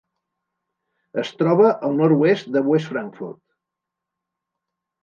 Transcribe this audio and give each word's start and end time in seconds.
Es 1.25 1.33
troba 1.41 1.69
al 1.89 1.95
nord-oest 2.01 2.51
de 2.57 2.65
West 2.71 2.91
Frankfort. 2.95 3.41